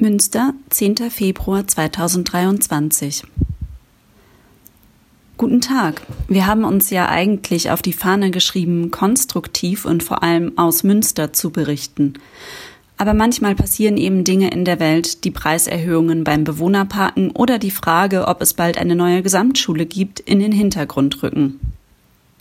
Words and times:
Münster, 0.00 0.54
10. 0.70 1.10
Februar 1.10 1.66
2023. 1.66 3.22
Guten 5.36 5.60
Tag. 5.60 6.00
Wir 6.26 6.46
haben 6.46 6.64
uns 6.64 6.88
ja 6.88 7.10
eigentlich 7.10 7.70
auf 7.70 7.82
die 7.82 7.92
Fahne 7.92 8.30
geschrieben, 8.30 8.90
konstruktiv 8.90 9.84
und 9.84 10.02
vor 10.02 10.22
allem 10.22 10.56
aus 10.56 10.84
Münster 10.84 11.34
zu 11.34 11.50
berichten. 11.50 12.14
Aber 12.96 13.12
manchmal 13.12 13.54
passieren 13.54 13.98
eben 13.98 14.24
Dinge 14.24 14.50
in 14.50 14.64
der 14.64 14.80
Welt, 14.80 15.24
die 15.24 15.30
Preiserhöhungen 15.30 16.24
beim 16.24 16.44
Bewohnerparken 16.44 17.30
oder 17.32 17.58
die 17.58 17.70
Frage, 17.70 18.26
ob 18.26 18.40
es 18.40 18.54
bald 18.54 18.78
eine 18.78 18.96
neue 18.96 19.22
Gesamtschule 19.22 19.84
gibt, 19.84 20.18
in 20.20 20.40
den 20.40 20.52
Hintergrund 20.52 21.22
rücken. 21.22 21.60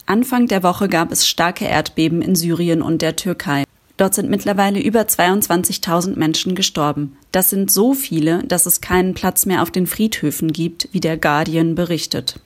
Anfang 0.05 0.47
der 0.47 0.63
Woche 0.63 0.87
gab 0.87 1.11
es 1.11 1.27
starke 1.27 1.65
Erdbeben 1.65 2.21
in 2.21 2.35
Syrien 2.35 2.81
und 2.81 3.01
der 3.01 3.17
Türkei. 3.17 3.65
Dort 3.99 4.13
sind 4.13 4.29
mittlerweile 4.29 4.79
über 4.79 5.01
22.000 5.01 6.17
Menschen 6.17 6.55
gestorben. 6.55 7.17
Das 7.33 7.49
sind 7.49 7.69
so 7.69 7.93
viele, 7.93 8.41
dass 8.45 8.65
es 8.65 8.79
keinen 8.79 9.13
Platz 9.13 9.45
mehr 9.45 9.61
auf 9.61 9.71
den 9.71 9.87
Friedhöfen 9.87 10.53
gibt, 10.53 10.87
wie 10.93 11.01
der 11.01 11.17
Guardian 11.17 11.75
berichtet. 11.75 12.39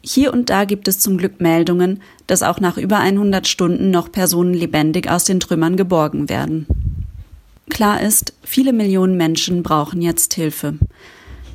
Hier 0.00 0.32
und 0.32 0.48
da 0.48 0.64
gibt 0.64 0.86
es 0.86 1.00
zum 1.00 1.18
Glück 1.18 1.40
Meldungen, 1.40 2.00
dass 2.28 2.44
auch 2.44 2.60
nach 2.60 2.76
über 2.76 2.98
100 2.98 3.48
Stunden 3.48 3.90
noch 3.90 4.12
Personen 4.12 4.54
lebendig 4.54 5.10
aus 5.10 5.24
den 5.24 5.40
Trümmern 5.40 5.76
geborgen 5.76 6.28
werden. 6.28 6.68
Klar 7.68 8.00
ist, 8.00 8.32
viele 8.44 8.72
Millionen 8.72 9.16
Menschen 9.16 9.64
brauchen 9.64 10.02
jetzt 10.02 10.34
Hilfe. 10.34 10.74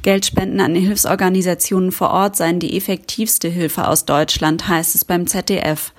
Geldspenden 0.02 0.60
an 0.60 0.76
Hilfsorganisationen 0.76 1.94
vor 1.94 2.12
Ort 2.12 2.36
seien 2.36 2.60
die 2.60 2.76
effektivste 2.76 3.48
Hilfe 3.48 3.88
aus 3.88 4.04
Deutschland, 4.04 4.68
heißt 4.68 4.94
es 4.94 5.06
beim 5.06 5.26
ZDF. 5.26 5.94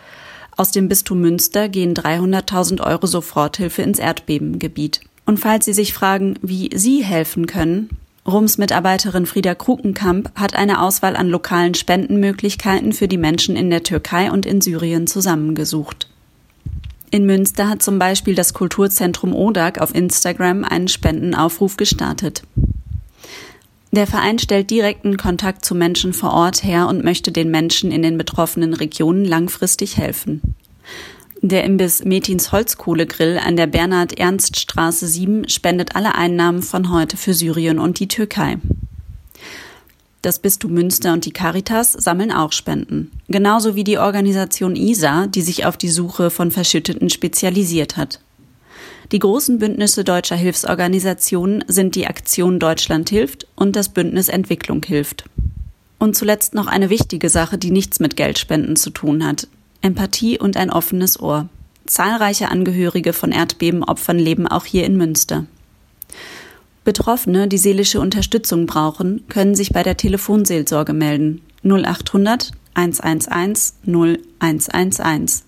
Aus 0.58 0.72
dem 0.72 0.88
Bistum 0.88 1.20
Münster 1.20 1.68
gehen 1.68 1.94
300.000 1.94 2.84
Euro 2.84 3.06
Soforthilfe 3.06 3.82
ins 3.82 4.00
Erdbebengebiet. 4.00 5.00
Und 5.24 5.38
falls 5.38 5.66
Sie 5.66 5.72
sich 5.72 5.92
fragen, 5.92 6.34
wie 6.42 6.68
Sie 6.74 7.04
helfen 7.04 7.46
können, 7.46 7.90
Rums 8.26 8.58
Mitarbeiterin 8.58 9.24
Frieda 9.24 9.54
Krukenkamp 9.54 10.32
hat 10.34 10.56
eine 10.56 10.83
Auswahl 10.83 11.14
an 11.14 11.28
lokalen 11.28 11.74
Spendenmöglichkeiten 11.74 12.92
für 12.92 13.06
die 13.06 13.18
Menschen 13.18 13.55
in 13.55 13.70
der 13.70 13.84
Türkei 13.84 14.33
und 14.33 14.46
in 14.46 14.60
Syrien 14.60 15.06
zusammengesucht. 15.06 16.10
In 17.12 17.24
Münster 17.24 17.68
hat 17.68 17.80
zum 17.80 18.00
Beispiel 18.00 18.34
das 18.34 18.52
Kulturzentrum 18.52 19.36
ODAG 19.36 19.78
auf 19.80 19.94
Instagram 19.94 20.64
einen 20.64 20.88
Spendenaufruf 20.88 21.77
gestartet. 21.77 22.42
Der 23.91 24.06
Verein 24.06 24.39
stellt 24.39 24.70
direkten 24.70 25.17
Kontakt 25.17 25.64
zu 25.64 25.75
Menschen 25.75 26.12
vor 26.12 26.33
Ort 26.33 26.62
her 26.62 26.89
und 26.89 27.05
möchte 27.05 27.33
den 27.33 27.50
Menschen 27.50 27.91
in 27.91 28.03
den 28.03 28.19
betroffenen 28.19 28.75
Regionen 28.75 29.25
langfristig 29.25 29.97
helfen. 29.97 30.55
Der 31.41 31.64
Imbiss 31.64 32.05
Metins 32.05 32.53
Holzkohlegrill 32.53 33.39
an 33.39 33.56
der 33.56 33.69
Bernhard-Ernst-Straße 33.69 35.06
7 35.06 35.48
spendet 35.48 35.95
alle 35.95 36.17
Einnahmen 36.17 36.62
von 36.62 36.92
heute 36.92 37.17
für 37.17 37.33
Syrien 37.33 37.78
und 37.78 38.00
die 38.00 38.08
Türkei. 38.08 38.58
Das 40.20 40.41
Bistum 40.41 40.73
Münster 40.73 41.12
und 41.12 41.25
die 41.25 41.30
Caritas 41.30 41.92
sammeln 41.92 42.33
auch 42.33 42.50
Spenden. 42.50 43.12
Genauso 43.28 43.77
wie 43.77 43.84
die 43.84 43.98
Organisation 43.98 44.75
ISA, 44.75 45.28
die 45.28 45.42
sich 45.42 45.64
auf 45.64 45.77
die 45.77 45.91
Suche 45.91 46.30
von 46.30 46.50
Verschütteten 46.50 47.08
spezialisiert 47.08 47.97
hat. 47.97 48.20
Die 49.11 49.20
großen 49.20 49.59
Bündnisse 49.59 50.05
deutscher 50.05 50.37
Hilfsorganisationen 50.37 51.64
sind 51.67 51.95
die 51.95 52.06
Aktion 52.06 52.59
Deutschland 52.59 53.09
hilft 53.09 53.47
und 53.56 53.75
das 53.75 53.89
Bündnis 53.89 54.28
Entwicklung 54.28 54.84
hilft. 54.84 55.25
Und 55.98 56.14
zuletzt 56.14 56.55
noch 56.55 56.67
eine 56.67 56.91
wichtige 56.91 57.31
Sache, 57.31 57.56
die 57.56 57.70
nichts 57.70 58.01
mit 58.01 58.17
Geldspenden 58.17 58.77
zu 58.77 58.91
tun 58.91 59.27
hat. 59.27 59.48
Empathie 59.81 60.39
und 60.39 60.59
ein 60.59 60.70
offenes 60.70 61.19
Ohr. 61.19 61.48
Zahlreiche 61.86 62.51
Angehörige 62.51 63.14
von 63.14 63.33
Erdbebenopfern 63.33 64.19
leben 64.19 64.47
auch 64.47 64.67
hier 64.67 64.84
in 64.84 64.98
Münster. 64.98 65.47
Betroffene, 66.84 67.48
die 67.48 67.59
seelische 67.59 68.01
Unterstützung 68.01 68.67
brauchen, 68.67 69.25
können 69.29 69.55
sich 69.55 69.73
bei 69.73 69.83
der 69.83 69.97
Telefonseelsorge 69.97 70.92
melden. 70.92 71.41
0800 71.64 72.53
111 72.75 73.73
0111. 73.86 75.42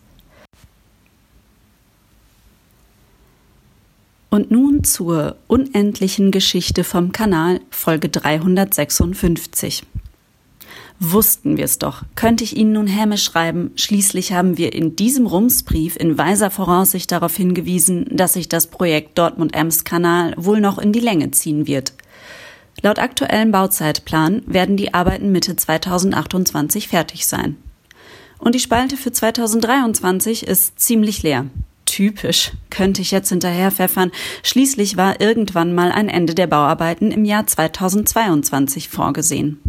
Und 4.32 4.52
nun 4.52 4.84
zur 4.84 5.34
unendlichen 5.48 6.30
Geschichte 6.30 6.84
vom 6.84 7.10
Kanal 7.10 7.60
Folge 7.68 8.08
356. 8.08 9.82
Wussten 11.00 11.56
wir 11.56 11.64
es 11.64 11.78
doch. 11.78 12.04
Könnte 12.14 12.44
ich 12.44 12.56
Ihnen 12.56 12.74
nun 12.74 12.86
hämisch 12.86 13.24
schreiben, 13.24 13.72
schließlich 13.74 14.32
haben 14.32 14.56
wir 14.56 14.72
in 14.72 14.94
diesem 14.94 15.26
Rumsbrief 15.26 15.96
in 15.96 16.16
weiser 16.16 16.50
Voraussicht 16.50 17.10
darauf 17.10 17.34
hingewiesen, 17.34 18.06
dass 18.08 18.34
sich 18.34 18.48
das 18.48 18.68
Projekt 18.68 19.18
Dortmund-Ems-Kanal 19.18 20.34
wohl 20.36 20.60
noch 20.60 20.78
in 20.78 20.92
die 20.92 21.00
Länge 21.00 21.32
ziehen 21.32 21.66
wird. 21.66 21.94
Laut 22.82 23.00
aktuellem 23.00 23.50
Bauzeitplan 23.50 24.42
werden 24.46 24.76
die 24.76 24.94
Arbeiten 24.94 25.32
Mitte 25.32 25.56
2028 25.56 26.86
fertig 26.86 27.26
sein. 27.26 27.56
Und 28.38 28.54
die 28.54 28.60
Spalte 28.60 28.96
für 28.96 29.10
2023 29.10 30.46
ist 30.46 30.78
ziemlich 30.78 31.24
leer 31.24 31.46
typisch, 31.90 32.52
könnte 32.70 33.02
ich 33.02 33.10
jetzt 33.10 33.30
hinterher 33.30 33.70
pfeffern. 33.70 34.12
Schließlich 34.42 34.96
war 34.96 35.20
irgendwann 35.20 35.74
mal 35.74 35.90
ein 35.90 36.08
Ende 36.08 36.34
der 36.34 36.46
Bauarbeiten 36.46 37.10
im 37.10 37.24
Jahr 37.24 37.46
2022 37.46 38.88
vorgesehen. 38.88 39.60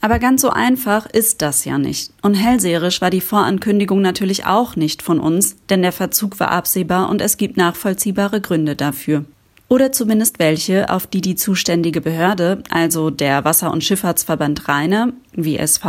Aber 0.00 0.18
ganz 0.18 0.42
so 0.42 0.50
einfach 0.50 1.06
ist 1.06 1.42
das 1.42 1.64
ja 1.64 1.78
nicht. 1.78 2.12
Und 2.22 2.34
hellseherisch 2.34 3.00
war 3.00 3.10
die 3.10 3.20
Vorankündigung 3.20 4.00
natürlich 4.00 4.46
auch 4.46 4.76
nicht 4.76 5.02
von 5.02 5.20
uns, 5.20 5.56
denn 5.68 5.82
der 5.82 5.92
Verzug 5.92 6.40
war 6.40 6.50
absehbar 6.50 7.08
und 7.08 7.20
es 7.20 7.36
gibt 7.36 7.56
nachvollziehbare 7.56 8.40
Gründe 8.40 8.76
dafür. 8.76 9.24
Oder 9.68 9.92
zumindest 9.92 10.38
welche, 10.38 10.90
auf 10.90 11.06
die 11.06 11.20
die 11.20 11.34
zuständige 11.34 12.00
Behörde, 12.00 12.62
also 12.70 13.10
der 13.10 13.44
Wasser- 13.44 13.72
und 13.72 13.82
Schifffahrtsverband 13.82 14.68
Rheine, 14.68 15.12
WSV, 15.32 15.84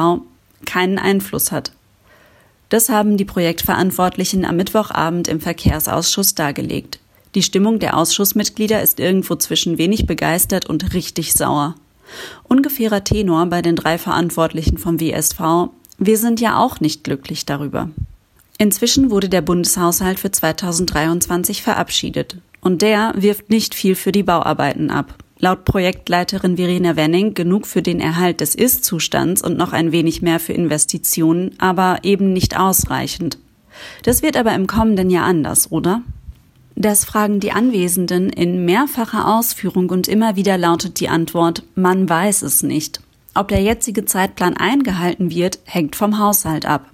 keinen 0.66 0.97
Einfluss 0.97 1.51
hat. 1.51 1.72
Das 2.69 2.89
haben 2.89 3.17
die 3.17 3.25
Projektverantwortlichen 3.25 4.44
am 4.45 4.57
Mittwochabend 4.57 5.28
im 5.28 5.39
Verkehrsausschuss 5.39 6.35
dargelegt. 6.35 7.00
Die 7.35 7.44
Stimmung 7.44 7.79
der 7.79 7.97
Ausschussmitglieder 7.97 8.81
ist 8.81 9.00
irgendwo 9.00 9.35
zwischen 9.35 9.78
wenig 9.78 10.05
begeistert 10.05 10.66
und 10.66 10.94
richtig 10.94 11.33
sauer. 11.33 11.75
Ungefährer 12.44 13.03
Tenor 13.03 13.45
bei 13.47 13.61
den 13.61 13.75
drei 13.75 13.97
Verantwortlichen 13.97 14.78
vom 14.78 15.00
WSV. 15.00 15.69
Wir 15.97 16.17
sind 16.17 16.41
ja 16.41 16.57
auch 16.57 16.79
nicht 16.79 17.03
glücklich 17.03 17.45
darüber. 17.45 17.89
Inzwischen 18.57 19.11
wurde 19.11 19.29
der 19.29 19.41
Bundeshaushalt 19.41 20.19
für 20.19 20.31
2023 20.31 21.61
verabschiedet. 21.61 22.38
Und 22.59 22.81
der 22.81 23.13
wirft 23.16 23.49
nicht 23.49 23.75
viel 23.75 23.95
für 23.95 24.11
die 24.11 24.23
Bauarbeiten 24.23 24.89
ab. 24.89 25.13
Laut 25.40 25.66
Projektleiterin 25.66 26.58
Verena 26.58 26.96
Wenning 26.96 27.36
genug 27.36 27.68
für 27.68 27.84
den 27.84 28.00
Erhalt 28.00 28.42
des 28.42 28.56
Ist-Zustands 28.56 29.44
und 29.44 29.58
noch 29.58 29.72
ein 29.72 29.92
wenig 29.92 30.22
mehr 30.24 30.40
für 30.40 30.53
Investitionen, 30.53 31.52
aber 31.59 32.00
eben 32.03 32.34
nicht 32.34 32.59
ausreichend. 32.59 33.38
Das 34.03 34.24
wird 34.24 34.36
aber 34.36 34.56
im 34.56 34.66
kommenden 34.66 35.12
Jahr 35.12 35.26
anders, 35.26 35.72
oder? 35.72 36.02
Das 36.76 37.06
fragen 37.06 37.40
die 37.40 37.52
Anwesenden 37.52 38.30
in 38.30 38.66
mehrfacher 38.66 39.28
Ausführung 39.28 39.90
und 39.90 40.08
immer 40.08 40.36
wieder 40.36 40.58
lautet 40.58 41.00
die 41.00 41.09
Antwort, 41.09 41.64
man 41.76 42.09
weiß 42.09 42.42
es 42.42 42.64
nicht. 42.64 43.02
Ob 43.36 43.50
der 43.50 43.62
jetzige 43.62 44.06
Zeitplan 44.06 44.58
eingehalten 44.58 45.30
wird, 45.30 45.59
hängt 45.66 45.96
vom 45.96 46.18
Haushalt 46.18 46.66
ab. 46.66 46.86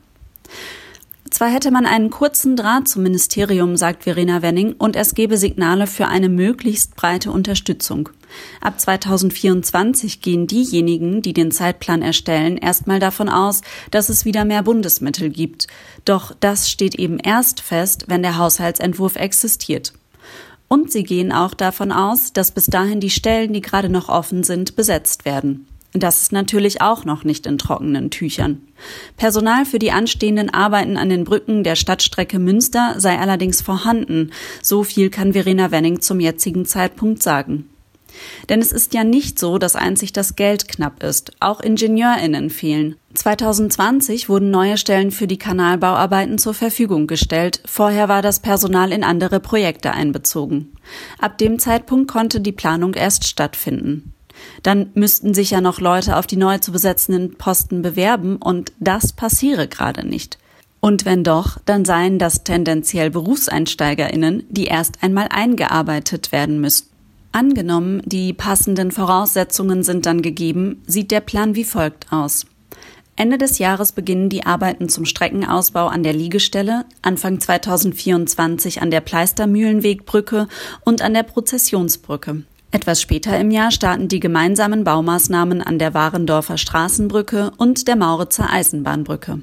Zwar 1.34 1.50
hätte 1.50 1.72
man 1.72 1.88
einen 1.88 2.12
kurzen 2.12 2.56
Draht 2.56 2.88
zum 2.88 3.02
Ministerium, 3.02 3.76
sagt 3.76 4.04
Verena 4.04 4.44
Wenning, 4.44 4.76
und 4.78 4.96
es 4.96 5.16
gebe 5.16 5.36
Signale 5.36 5.88
für 5.88 6.08
eine 6.08 6.30
möglichst 6.30 6.96
breite 6.96 7.32
Unterstützung. 7.32 8.10
Ab 8.62 8.80
2024 8.80 10.22
gehen 10.22 10.46
diejenigen, 10.46 11.24
die 11.24 11.34
den 11.34 11.50
Zeitplan 11.50 12.04
erstellen, 12.04 12.56
erstmal 12.58 13.00
davon 13.00 13.30
aus, 13.30 13.62
dass 13.90 14.10
es 14.10 14.26
wieder 14.26 14.46
mehr 14.46 14.62
Bundesmittel 14.62 15.32
gibt. 15.32 15.66
Doch 16.06 16.36
das 16.40 16.70
steht 16.70 16.94
eben 16.94 17.18
erst 17.18 17.62
fest, 17.62 18.06
wenn 18.10 18.22
der 18.22 18.38
Haushaltsentwurf 18.38 19.16
existiert. 19.16 19.94
Und 20.68 20.92
sie 20.92 21.04
gehen 21.04 21.32
auch 21.32 21.56
davon 21.56 21.92
aus, 21.92 22.34
dass 22.34 22.52
bis 22.52 22.68
dahin 22.68 23.00
die 23.00 23.10
Stellen, 23.10 23.54
die 23.54 23.62
gerade 23.62 23.90
noch 23.90 24.08
offen 24.08 24.44
sind, 24.44 24.76
besetzt 24.76 25.26
werden. 25.26 25.66
Das 25.94 26.24
ist 26.24 26.32
natürlich 26.32 26.82
auch 26.82 27.06
noch 27.06 27.24
nicht 27.24 27.46
in 27.46 27.60
trockenen 27.60 28.10
Tüchern. 28.10 28.62
Personal 29.16 29.64
für 29.66 29.78
die 29.78 29.92
anstehenden 29.92 30.50
Arbeiten 30.50 30.98
an 30.98 31.10
den 31.10 31.24
Brücken 31.24 31.64
der 31.64 31.76
Stadtstrecke 31.76 32.40
Münster 32.40 32.96
sei 32.98 33.20
allerdings 33.20 33.62
vorhanden. 33.62 34.32
So 34.64 34.84
viel 34.84 35.12
kann 35.12 35.34
Verena 35.34 35.70
Wenning 35.70 36.02
zum 36.02 36.20
jetzigen 36.20 36.66
Zeitpunkt 36.66 37.22
sagen. 37.22 37.70
Denn 38.50 38.60
es 38.60 38.72
ist 38.72 38.94
ja 38.94 39.04
nicht 39.04 39.40
so, 39.40 39.58
dass 39.58 39.76
einzig 39.76 40.14
das 40.14 40.36
Geld 40.36 40.68
knapp 40.68 41.04
ist. 41.04 41.32
Auch 41.40 41.60
IngenieurInnen 41.62 42.50
fehlen. 42.50 42.96
2020 43.14 44.30
wurden 44.30 44.50
neue 44.50 44.78
Stellen 44.78 45.12
für 45.12 45.28
die 45.28 45.38
Kanalbauarbeiten 45.38 46.38
zur 46.38 46.54
Verfügung 46.54 47.08
gestellt. 47.08 47.62
Vorher 47.66 48.10
war 48.10 48.22
das 48.22 48.40
Personal 48.40 48.92
in 48.92 49.04
andere 49.04 49.40
Projekte 49.40 49.92
einbezogen. 49.92 50.74
Ab 51.20 51.38
dem 51.38 51.60
Zeitpunkt 51.60 52.10
konnte 52.10 52.42
die 52.42 52.52
Planung 52.52 52.94
erst 52.96 53.26
stattfinden. 53.26 54.14
Dann 54.62 54.92
müssten 54.94 55.34
sich 55.34 55.52
ja 55.52 55.62
noch 55.62 55.80
Leute 55.80 56.18
auf 56.18 56.28
die 56.28 56.38
neu 56.38 56.58
zu 56.58 56.72
besetzenden 56.72 57.36
Posten 57.36 57.82
bewerben 57.82 58.38
und 58.38 58.72
das 58.80 59.14
passiere 59.14 59.68
gerade 59.68 60.08
nicht. 60.08 60.38
Und 60.80 61.06
wenn 61.06 61.24
doch, 61.24 61.60
dann 61.66 61.86
seien 61.86 62.20
das 62.20 62.44
tendenziell 62.44 63.10
Berufseinsteigerinnen, 63.10 64.44
die 64.50 64.66
erst 64.66 65.02
einmal 65.02 65.28
eingearbeitet 65.30 66.32
werden 66.32 66.60
müssten. 66.60 66.94
Angenommen, 67.32 68.02
die 68.06 68.34
passenden 68.34 68.92
Voraussetzungen 68.92 69.84
sind 69.84 70.06
dann 70.06 70.22
gegeben, 70.22 70.84
sieht 70.86 71.10
der 71.10 71.22
Plan 71.22 71.56
wie 71.56 71.64
folgt 71.64 72.12
aus. 72.12 72.46
Ende 73.16 73.38
des 73.38 73.60
Jahres 73.60 73.92
beginnen 73.92 74.30
die 74.30 74.46
Arbeiten 74.46 74.90
zum 74.90 75.06
Streckenausbau 75.06 75.88
an 75.88 76.04
der 76.04 76.14
Liegestelle, 76.14 76.86
Anfang 77.02 77.40
2024 77.40 78.82
an 78.82 78.92
der 78.92 79.02
Pleistermühlenwegbrücke 79.02 80.48
und 80.84 81.02
an 81.02 81.14
der 81.14 81.24
Prozessionsbrücke. 81.24 82.44
Etwas 82.74 83.00
später 83.04 83.40
im 83.40 83.52
Jahr 83.52 83.70
starten 83.70 84.08
die 84.08 84.20
gemeinsamen 84.20 84.84
Baumaßnahmen 84.84 85.62
an 85.62 85.78
der 85.78 85.94
Warendorfer 85.94 86.58
Straßenbrücke 86.58 87.52
und 87.58 87.88
der 87.88 87.96
Mauritzer 87.96 88.50
Eisenbahnbrücke. 88.52 89.42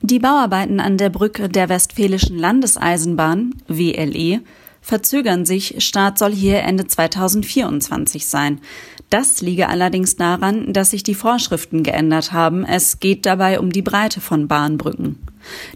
Die 0.00 0.18
Bauarbeiten 0.18 0.80
an 0.80 0.96
der 0.96 1.10
Brücke 1.10 1.50
der 1.50 1.68
Westfälischen 1.68 2.38
Landeseisenbahn, 2.38 3.56
WLE, 3.68 4.40
verzögern 4.80 5.44
sich. 5.44 5.84
Start 5.84 6.18
soll 6.18 6.32
hier 6.32 6.60
Ende 6.60 6.86
2024 6.86 8.26
sein. 8.26 8.62
Das 9.10 9.42
liege 9.42 9.68
allerdings 9.68 10.16
daran, 10.16 10.72
dass 10.72 10.92
sich 10.92 11.02
die 11.02 11.14
Vorschriften 11.14 11.82
geändert 11.82 12.32
haben. 12.32 12.64
Es 12.64 13.00
geht 13.00 13.26
dabei 13.26 13.60
um 13.60 13.70
die 13.70 13.82
Breite 13.82 14.22
von 14.22 14.48
Bahnbrücken. 14.48 15.18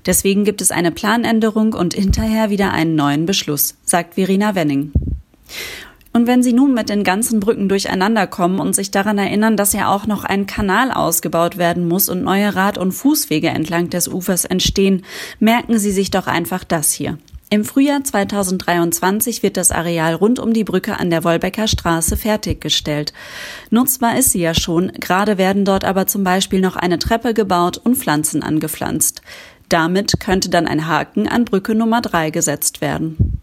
Deswegen 0.07 0.45
gibt 0.45 0.63
es 0.63 0.71
eine 0.71 0.93
Planänderung 0.93 1.75
und 1.75 1.93
hinterher 1.93 2.49
wieder 2.49 2.73
einen 2.73 2.95
neuen 2.95 3.27
Beschluss, 3.27 3.75
sagt 3.85 4.15
Verena 4.15 4.55
Wenning. 4.55 4.93
Und 6.17 6.29
wenn 6.29 6.45
Sie 6.45 6.53
nun 6.53 6.75
mit 6.75 6.91
den 6.91 7.03
ganzen 7.03 7.41
Brücken 7.41 7.69
durcheinander 7.69 8.29
kommen 8.29 8.61
und 8.61 8.73
sich 8.73 8.93
daran 8.93 9.19
erinnern, 9.19 9.57
dass 9.57 9.73
ja 9.73 9.93
auch 9.93 10.07
noch 10.07 10.23
ein 10.23 10.47
Kanal 10.47 10.93
ausgebaut 10.93 11.59
werden 11.59 11.89
muss 11.89 12.09
und 12.09 12.23
neue 12.23 12.55
Rad- 12.55 12.79
und 12.79 12.93
Fußwege 12.93 13.49
entlang 13.49 13.91
des 13.91 14.07
Ufers 14.07 14.45
entstehen, 14.45 15.05
merken 15.41 15.77
Sie 15.77 15.91
sich 15.91 16.13
doch 16.13 16.29
einfach 16.29 16.63
das 16.63 16.93
hier. 16.93 17.19
Im 17.51 17.65
Frühjahr 17.65 18.05
2023 18.05 19.43
wird 19.43 19.57
das 19.57 19.73
Areal 19.73 20.15
rund 20.15 20.39
um 20.39 20.53
die 20.53 20.63
Brücke 20.63 21.01
an 21.01 21.11
der 21.11 21.25
Wolbecker 21.25 21.67
Straße 21.67 22.17
fertiggestellt. 22.17 23.13
Nutzbar 23.71 24.17
ist 24.17 24.31
sie 24.31 24.41
ja 24.41 24.55
schon, 24.55 24.93
gerade 24.93 25.37
werden 25.37 25.65
dort 25.65 25.85
aber 25.85 26.07
zum 26.07 26.23
Beispiel 26.23 26.61
noch 26.61 26.77
eine 26.77 27.01
Treppe 27.01 27.35
gebaut 27.35 27.79
und 27.79 27.97
Pflanzen 27.97 28.45
angepflanzt. 28.45 29.21
Damit 29.69 30.21
könnte 30.21 30.49
dann 30.49 30.69
ein 30.69 30.87
Haken 30.87 31.27
an 31.27 31.45
Brücke 31.45 31.75
Nummer 31.75 32.03
drei 32.03 32.31
gesetzt 32.31 32.81
werden. 32.81 33.34